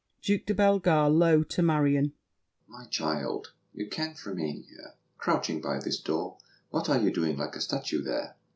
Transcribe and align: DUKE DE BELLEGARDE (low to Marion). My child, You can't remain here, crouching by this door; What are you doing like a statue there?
DUKE 0.23 0.47
DE 0.47 0.55
BELLEGARDE 0.55 1.11
(low 1.13 1.43
to 1.43 1.61
Marion). 1.61 2.13
My 2.67 2.85
child, 2.85 3.53
You 3.71 3.87
can't 3.87 4.25
remain 4.25 4.63
here, 4.67 4.95
crouching 5.19 5.61
by 5.61 5.77
this 5.77 5.99
door; 5.99 6.39
What 6.71 6.89
are 6.89 6.97
you 6.97 7.11
doing 7.13 7.37
like 7.37 7.55
a 7.55 7.61
statue 7.61 8.01
there? 8.01 8.35